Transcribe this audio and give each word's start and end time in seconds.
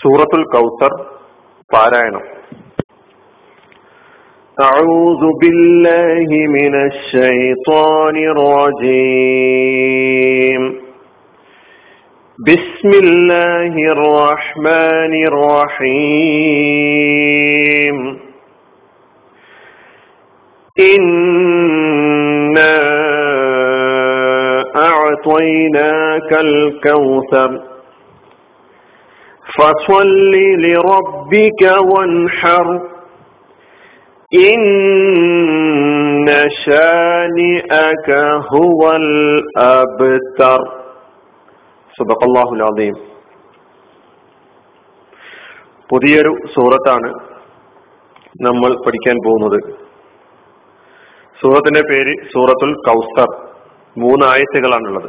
സൂറത്തുൽ 0.00 0.44
കൗസർ 0.54 0.92
പാരായണം 1.70 2.24
أعوذ 4.58 5.22
بالله 5.40 6.28
من 6.54 6.74
الشيطان 6.80 8.16
الرجيم 8.32 9.82
بسم 12.38 12.90
الله 12.94 13.74
الرحمن 13.94 15.12
الرحيم 17.08 17.96
إنا 20.76 22.76
أعطيناك 24.88 26.30
الكوثر 26.40 27.50
فصل 29.54 30.32
لربك 30.64 31.62
وانحر 31.90 32.66
إن 34.32 36.26
شانئك 36.64 38.08
هو 38.54 38.82
الأبتر 38.96 40.60
صدق 41.94 42.20
الله 42.24 42.48
العظيم 42.58 42.96
പുതിയൊരു 45.90 46.32
സൂറത്താണ് 46.54 47.10
നമ്മൾ 48.40 48.70
പഠിക്കാൻ 48.84 49.16
പോകുന്നത് 49.26 49.58
സൂറത്തിന്റെ 51.38 51.82
പേര് 51.90 52.12
സൂറത്തുൽ 52.32 52.72
കൗസർ 52.88 53.30
മൂന്നായത്തുകളാണുള്ളത് 53.96 55.08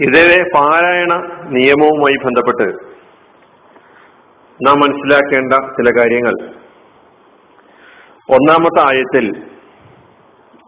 ഇതിലെ 0.00 0.44
പാരായണ 0.54 1.14
നിയമവുമായി 1.44 2.16
ബന്ധപ്പെട്ട് 2.24 2.90
നാം 4.66 4.80
മനസ്സിലാക്കേണ്ട 4.80 5.52
ചില 5.52 5.98
കാര്യങ്ങൾ. 5.98 6.34
ഒന്നാമത്തെ 8.30 8.80
ആയത്തിൽ 8.80 9.42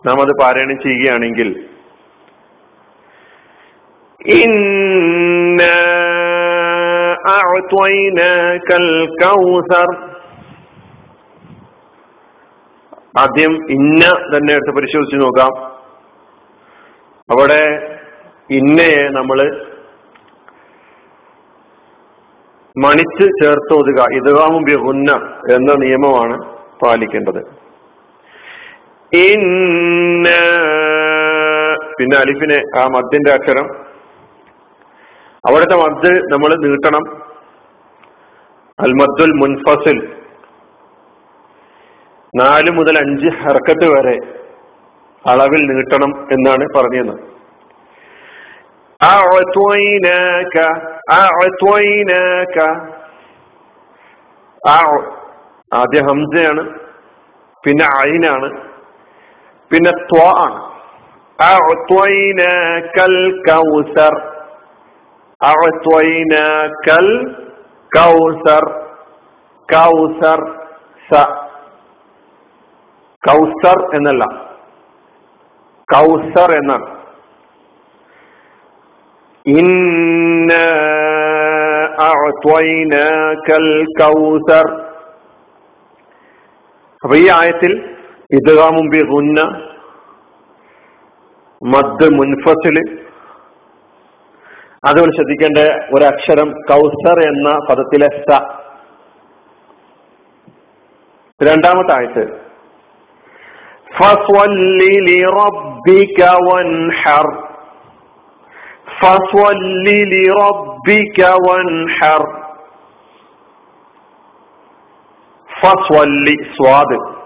നാം 0.07 0.21
അത് 0.21 0.31
പാരായണം 0.43 0.79
ചെയ്യുകയാണെങ്കിൽ 0.83 1.69
ആദ്യം 13.19 13.71
ഇന്ന 13.71 14.05
തന്നെ 14.37 14.55
എടുത്ത് 14.55 14.77
പരിശോധിച്ച് 14.77 15.17
നോക്കാം. 15.17 15.73
അവിടെ 17.31 17.92
ഇന്നയെ 18.59 19.03
നമ്മൾ 19.09 19.39
മണിച്ച് 22.77 23.27
ചേർത്തോതുക 23.41 24.01
ഇതുകാമും 24.17 24.63
ബിഹുന്ന 24.65 25.11
എന്ന 25.55 25.73
നിയമമാണ് 25.85 26.37
പാലിക്കേണ്ടത്. 26.83 27.41
ഇന്ന 29.13 30.29
പിന്നെ 31.97 32.17
അലിഫിനെ 32.17 32.59
ആ 32.81 32.85
മദ്ദിന്റെ 32.87 33.33
അക്ഷരം. 33.33 33.67
അവിടുത്തെ 35.49 35.77
മദ് 35.83 36.13
നമ്മൾ 36.33 36.51
നീട്ടണം. 36.65 37.05
അൽമദ്ദുൽ 38.79 39.35
മുൻഫസിൽ 39.43 39.99
നാല് 42.35 42.71
മുതൽ 42.71 42.99
അഞ്ച് 42.99 43.31
ഹർക്കത്ത് 43.43 43.87
വരെ 43.95 44.17
അളവിൽ 45.25 45.63
നീട്ടണം 45.73 46.13
എന്നാണ് 46.33 46.65
പറഞ്ഞത് 46.77 47.32
أعطيناك 49.02 50.56
أعطيناك 51.18 52.58
ആദ്യ 55.72 56.00
ഹംസയാണ് 56.08 56.64
പിന്നെ 57.64 57.86
ഐനാണ് 58.04 58.48
പിന്നെ 59.72 59.92
ത്വ 60.10 60.22
ആണ് 60.44 60.60
അഅ്ത്വൈനാകൽ 61.40 63.16
കൗസർ 63.48 64.14
അഅ്ത്വൈനാകൽ 65.42 67.08
കൗസർ 67.92 68.66
കൗസർ 69.70 70.42
സ 71.10 71.24
കൗസർ 73.24 73.80
എന്നല്ല 73.94 74.24
കൗസർ 75.90 76.52
എന്നാണ് 76.58 76.88
അപ്പൊ 87.05 87.17
ഈ 87.17 87.29
ആയത്തിൽ 87.29 87.97
ഇദ്ഗാമുംബി 88.33 89.03
ഗുന്ന 89.03 89.43
മദ് 91.67 92.15
മുൻഫസിൽ 92.15 92.99
അതുകൊണ്ട് 94.85 95.17
ശ്രദ്ധിക്കേണ്ട 95.17 95.59
ഒരു 95.95 96.05
അക്ഷരം 96.05 96.51
കൗസർ 96.51 97.21
എന്ന 97.27 97.59
പദത്തിലെ 97.71 98.09
സ. 98.09 98.43
രണ്ടാമത്തെ 101.43 101.93
ആയത്ത്. 101.93 102.41
ഫസ്വല്ലി 103.99 105.01
ലിറബ്ബിക 105.01 106.25
വൻഹർ. 106.25 107.52
ഫസ്വല്ലി 109.03 110.05
ലിറബ്ബിക 110.05 111.25
വൻഹർ 111.29 112.43
ഫസ്വല്ലി 115.61 116.43
സ്വാദ് 116.43 117.23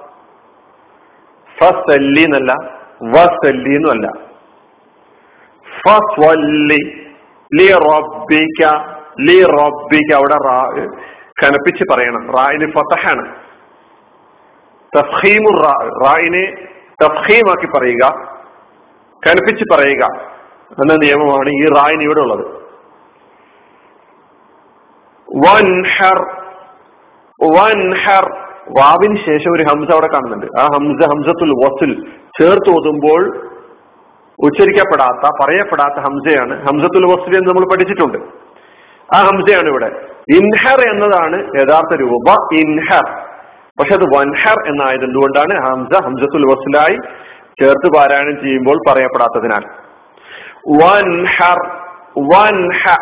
ഫസല്ലി 1.58 2.22
എന്നല്ല 2.22 2.52
വസല്ലി 3.02 3.74
എന്നല്ല 3.74 4.12
ഫസ്വല്ലി 5.86 7.06
ലി 7.54 7.72
റബ്ബിക 7.72 8.66
ലി 9.20 9.42
റബ്ബിക 9.42 10.14
അവിടെ 10.14 10.34
റാ 10.34 10.88
കനപ്പിച്ച് 11.44 11.84
പറയണം. 11.90 12.30
റായിന് 12.30 12.72
ഫതഹാണ്. 12.72 13.36
തഫ്ഹീമു 14.98 15.62
റാ. 15.62 15.90
റായിനെ 16.06 16.66
തഫ്ഹീമാക്കി 17.04 17.66
പറയുക. 17.66 18.14
കനപ്പിച്ച് 19.26 19.64
പറയുക. 19.72 20.35
എന്ന 20.70 20.94
നിയമമാണ് 21.04 21.50
ഈ 21.60 21.64
റായിന് 21.76 22.02
ഇവിടെ 22.02 22.20
ഉള്ളത് 22.20 22.44
വൻഹർ 25.28 26.18
വൻഹർ 27.40 28.26
വാവിന് 28.78 29.16
ശേഷം 29.16 29.50
ഒരു 29.56 29.64
ഹംസ 29.68 29.90
അവിടെ 29.90 30.08
കാണുന്നുണ്ട്. 30.12 30.46
ആ 30.60 30.64
ഹംസ 30.74 31.00
ഹംസത്തുൽ 31.12 31.52
വസുൽ 31.62 31.92
ചേർത്ത് 32.38 32.70
ഓതുമ്പോൾ 32.76 33.22
ഉച്ചരിക്കപ്പെടാത്ത 34.38 35.24
പറയപ്പെടാത്ത 35.40 35.98
ഹംസയാണ് 36.06 36.54
ഹംസത്തുൽ 36.66 37.06
വസുൽ 37.12 37.36
എന്ന് 37.36 37.48
നമ്മൾ 37.50 37.66
പഠിച്ചിട്ടുണ്ട്. 37.72 38.18
ആ 39.14 39.18
ഹംസയാണ് 39.28 39.68
ഇവിടെ. 39.68 39.90
ഇൻഹർ 40.38 40.80
എന്നതാണ് 40.92 41.38
യഥാർത്ഥ 41.60 41.94
രൂപ. 42.02 42.28
ഇൻഹർ 42.62 43.06
പക്ഷെ 43.80 43.94
അത് 43.94 44.06
വൻഹർ 44.16 44.58
എന്നായത് 44.72 45.04
എന്തുകൊണ്ടാണ് 45.04 45.54
ഹംസ 45.66 45.92
ഹംസത്തുൽ 46.06 46.46
വസുലായി 46.52 46.96
ചേർത്ത് 47.60 47.88
പാരായണം 47.96 48.36
ചെയ്യുമ്പോൾ 48.44 48.78
പറയപ്പെടാത്തതിനാൽ. 48.88 49.64
വൻഹർ 50.68 51.58
വൻഹ. 52.18 52.94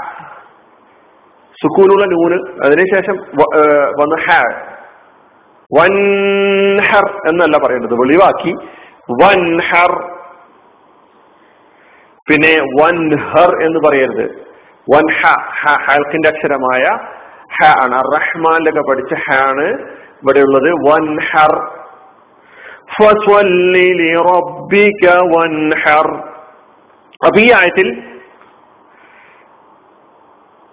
സുക്കൂനുള്ള 1.63 2.05
നൂന് 2.05 2.65
അതിനുശേഷം 2.65 3.17
വന്ന് 4.01 4.17
വൻഹർ 5.81 7.29
എന്നല്ല 7.29 7.59
പറയേണ്ടത്. 7.59 7.95
വെളിവാക്കി. 7.95 8.57
വൻഹർ. 9.11 10.19
പിന്നെ 12.31 12.83
വൻഹർ 12.83 13.63
എന്ന് 13.65 13.89
പറയരുത്. 13.89 14.47
വൻഹ 14.95 15.27
ഹൽക്കിന്റെ 15.87 16.29
അക്ഷരമായ 16.29 16.85
ഹ 17.61 17.65
ആണ്. 17.81 18.03
റഹ്മാനിലൊക്കെ 18.17 18.81
പഠിച്ച 18.81 19.15
ഹ 19.15 19.35
ആണ് 19.49 19.65
ഇവിടെ 20.23 20.41
ഉള്ളത് 20.41 20.71
വൻഹർ. 20.73 21.69
ഫസ്വല്ലി 22.99 24.17
റബ്ബിക 24.17 25.11
വൻഹർ. 25.37 26.34
അപ്പൊ 27.26 27.41
ഈ 27.41 27.53
ആയത്തിൽ 27.53 27.88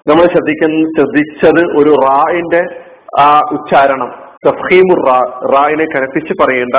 നമ്മൾ 0.07 0.21
ശ്രദ്ധിക്കുന്ന 0.21 0.89
ശ്രദ്ധിച്ചത് 0.98 1.77
ഒരു 1.77 1.89
റായിന്റെ 1.89 2.83
ആ 3.19 3.39
ഉച്ചാരണം. 3.51 4.09
തഫീമു 4.48 4.95
റായിനെ 5.53 5.86
കനപ്പിച്ച് 5.86 6.33
പറയേണ്ട 6.42 6.75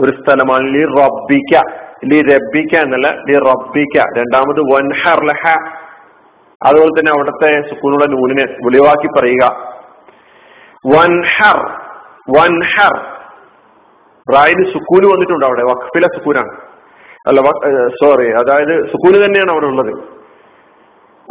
ഒരു 0.00 0.10
സ്ഥലമാണ് 0.10 0.74
ലി 0.74 0.84
റബ്ബിക്ക. 0.84 1.60
ലി 2.04 2.22
റബ്ബിക്ക 2.22 2.74
എന്നല്ല 2.74 3.08
ലി 3.08 3.38
റബ്ബിക്ക. 3.38 3.98
രണ്ടാമത് 4.18 4.60
വൻഹർ 4.60 5.24
ലഹ. 5.24 5.54
അതുപോലെ 6.66 7.00
തന്നെ 7.00 7.12
അവിടുത്തെ 7.12 7.68
സുക്കൂനുള്ള 7.68 8.04
നൂലിനെ 8.04 8.44
വെളിവാക്കി 8.44 9.08
പറയുക. 9.18 9.44
വൻഹർ 10.86 11.70
വൻഹർ. 12.38 12.94
റായിന് 14.34 14.64
സുക്കൂന് 14.64 15.06
വന്നിട്ടുണ്ട് 15.06 15.46
അവിടെ 15.46 15.62
വഖഫിലെ 15.62 16.06
സുക്കൂനാണ് 16.06 16.71
അല്ല 17.26 17.40
സോറി 17.88 18.28
അതായത് 18.30 18.74
സുക്കൂന് 18.88 19.18
തന്നെയാണ് 19.24 19.50
അവിടെ 19.50 19.66
ഉള്ളത്. 19.66 19.92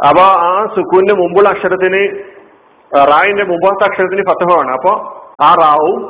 അപ്പൊ 0.08 0.22
ആ 0.22 0.66
സുക്കൂന്റെ 0.76 1.14
മുമ്പുള്ള 1.14 1.48
അക്ഷരത്തിന് 1.48 2.02
റായിന്റെ 3.10 3.44
മുമ്പാത്ത 3.44 3.82
അക്ഷരത്തിന് 3.88 4.24
ഫത്തഹമാണ് 4.30 4.70
അപ്പൊ 4.72 4.92
ആ 5.40 5.50
റാവും 5.54 6.00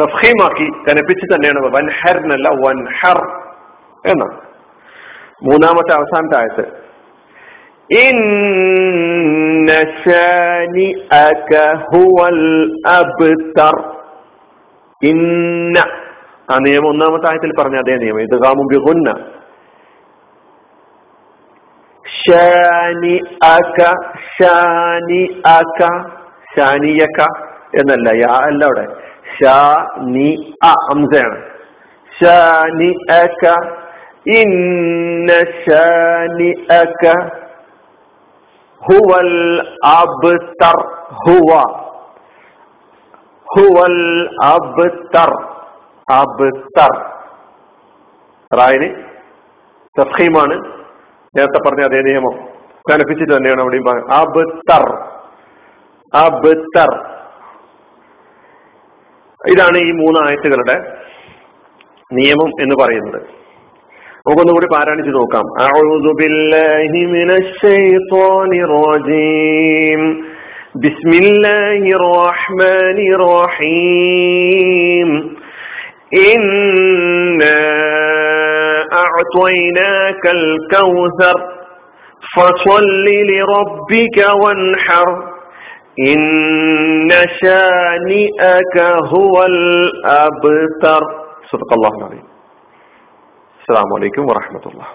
തഫീമാക്കി 0.00 0.66
കനപ്പിച്ച് 0.88 1.26
തന്നെയാണ്. 1.34 1.60
വൻഹർ 1.76 2.16
എന്നല്ല 2.16 2.48
വൻഹർ 2.48 3.18
എന്ന 4.10 4.24
മൂന്നാമത്തെ 5.42 5.92
അവസാനത്തെ 5.94 6.36
ആയത്ത്. 6.38 6.64
ഇന്ന 15.10 15.78
ആ 16.52 16.58
നിയമം 16.58 16.88
ഒന്നാമത്തെ 16.88 17.28
ആയത്തിൽ 17.28 17.52
പറഞ്ഞ 17.58 17.76
അതേ 17.76 17.96
നിയമം. 17.96 18.20
ഇത് 18.20 18.36
കാമുമ്പി 18.44 18.76
ഹുന്ന 18.76 19.38
ഷാനി 22.04 23.16
അക 23.44 23.84
ഷാനി 24.38 25.42
അക 25.46 25.80
ഷാനിയക്ക 26.56 27.20
എന്നല്ല. 27.80 28.08
യാ 28.16 28.34
അല്ല 28.42 28.64
അവിടെ. 28.64 28.84
ഷാ 29.38 29.86
നി 29.98 30.56
അ 30.64 30.70
ഹംസയാണ് 30.70 31.38
ഷാനി 32.20 32.90
അക 33.12 33.44
ഇന്ന 34.26 35.32
ഷാനി 35.66 36.50
അക 36.72 37.12
ഹുവൽ 38.82 39.34
അബ്തർ 39.84 40.78
ഹുവ. 41.24 41.60
ഹുവൽ 43.56 44.00
അബ്തർ. 44.42 45.57
റായിന് 48.54 49.04
തഫീമാണ് 50.00 50.64
നേരത്തെ 51.38 51.68
പറഞ്ഞ 51.68 51.84
അതേ 51.84 52.02
നിയമം. 52.02 52.48
കനപ്പിച്ചിട്ട് 52.90 53.36
തന്നെയാണ് 53.36 53.60
അവിടെയും 53.60 53.84
പറഞ്ഞത്. 53.84 54.12
അബ്തർ 56.14 56.98
ഇതാണ് 59.48 59.78
ഈ 59.78 59.92
മൂന്ന് 59.92 60.28
ആയത്തുകളുടെ 60.28 60.96
നിയമം 62.12 62.62
എന്ന് 62.62 62.84
പറയുന്നത്. 62.84 63.22
നമുക്കൊന്നും 64.26 64.54
കൂടി 64.54 64.66
പാരായണിച്ച് 64.66 65.14
നോക്കാം. 65.14 65.44
ബിസ്മില്ലാഹിർ 70.76 72.26
റഹ്മാനിർ 72.26 73.18
റഹീം. 73.42 74.97
إنا 76.14 77.60
أعطيناك 78.92 80.26
الكوثر 80.26 81.58
فصل 82.36 83.04
لربك 83.30 84.18
وانحر 84.44 85.08
إن 86.08 87.10
شانئك 87.42 88.76
هو 89.14 89.44
الأبتر 89.44 91.02
صدق 91.50 91.72
الله 91.72 91.98
العظيم. 91.98 92.24
السلام 93.60 93.88
عليكم 93.96 94.22
ورحمة 94.28 94.64
الله. 94.66 94.86